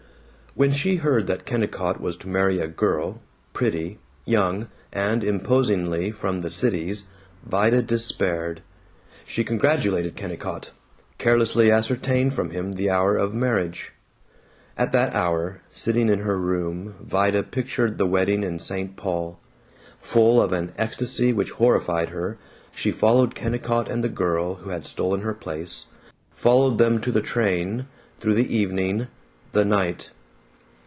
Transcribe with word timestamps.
When 0.53 0.73
she 0.73 0.97
heard 0.97 1.27
that 1.27 1.45
Kennicott 1.45 2.01
was 2.01 2.17
to 2.17 2.27
marry 2.27 2.59
a 2.59 2.67
girl, 2.67 3.21
pretty, 3.53 3.99
young, 4.25 4.67
and 4.91 5.23
imposingly 5.23 6.11
from 6.11 6.41
the 6.41 6.51
Cities, 6.51 7.05
Vida 7.45 7.81
despaired. 7.81 8.61
She 9.25 9.45
congratulated 9.45 10.17
Kennicott; 10.17 10.71
carelessly 11.17 11.71
ascertained 11.71 12.33
from 12.33 12.49
him 12.49 12.73
the 12.73 12.89
hour 12.89 13.15
of 13.15 13.33
marriage. 13.33 13.93
At 14.77 14.91
that 14.91 15.15
hour, 15.15 15.61
sitting 15.69 16.09
in 16.09 16.19
her 16.19 16.37
room, 16.37 16.95
Vida 16.99 17.43
pictured 17.43 17.97
the 17.97 18.05
wedding 18.05 18.43
in 18.43 18.59
St. 18.59 18.97
Paul. 18.97 19.39
Full 20.01 20.41
of 20.41 20.51
an 20.51 20.73
ecstasy 20.77 21.31
which 21.31 21.51
horrified 21.51 22.09
her, 22.09 22.37
she 22.75 22.91
followed 22.91 23.35
Kennicott 23.35 23.87
and 23.89 24.03
the 24.03 24.09
girl 24.09 24.55
who 24.55 24.71
had 24.71 24.85
stolen 24.85 25.21
her 25.21 25.33
place, 25.33 25.85
followed 26.33 26.77
them 26.77 26.99
to 26.99 27.11
the 27.13 27.21
train, 27.21 27.87
through 28.19 28.33
the 28.33 28.53
evening, 28.53 29.07
the 29.53 29.63
night. 29.63 30.11